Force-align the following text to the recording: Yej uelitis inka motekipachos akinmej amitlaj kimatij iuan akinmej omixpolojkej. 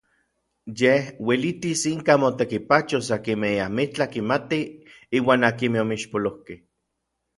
Yej 0.79 1.01
uelitis 1.25 1.83
inka 1.91 2.15
motekipachos 2.23 3.09
akinmej 3.17 3.55
amitlaj 3.67 4.09
kimatij 4.13 4.63
iuan 5.17 5.41
akinmej 5.49 5.83
omixpolojkej. 5.85 6.57